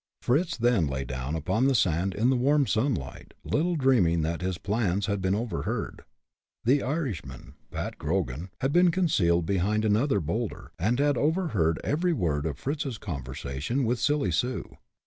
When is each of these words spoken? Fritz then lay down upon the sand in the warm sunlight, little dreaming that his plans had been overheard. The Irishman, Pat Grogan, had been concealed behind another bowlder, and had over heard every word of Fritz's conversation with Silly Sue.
Fritz 0.23 0.57
then 0.57 0.87
lay 0.87 1.05
down 1.05 1.35
upon 1.35 1.67
the 1.67 1.75
sand 1.75 2.15
in 2.15 2.31
the 2.31 2.35
warm 2.35 2.65
sunlight, 2.65 3.35
little 3.43 3.75
dreaming 3.75 4.23
that 4.23 4.41
his 4.41 4.57
plans 4.57 5.05
had 5.05 5.21
been 5.21 5.35
overheard. 5.35 6.05
The 6.63 6.81
Irishman, 6.81 7.53
Pat 7.69 7.99
Grogan, 7.99 8.49
had 8.61 8.73
been 8.73 8.89
concealed 8.89 9.45
behind 9.45 9.85
another 9.85 10.19
bowlder, 10.19 10.71
and 10.79 10.97
had 10.97 11.17
over 11.19 11.49
heard 11.49 11.79
every 11.83 12.13
word 12.13 12.47
of 12.47 12.57
Fritz's 12.57 12.97
conversation 12.97 13.83
with 13.83 13.99
Silly 13.99 14.31
Sue. 14.31 14.75